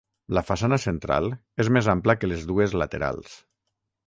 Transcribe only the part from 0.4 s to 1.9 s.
façana central és